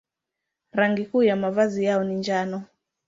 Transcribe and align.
Rangi 0.73 1.05
kuu 1.05 1.23
ya 1.23 1.35
mavazi 1.35 1.83
yao 1.83 2.03
ni 2.03 2.15
njano. 2.15 2.63